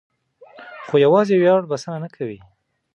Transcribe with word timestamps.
خو 0.87 0.95
یوازې 1.05 1.35
ویاړ 1.37 1.61
بسنه 1.71 1.97
نه 2.03 2.09
کوي. 2.15 2.39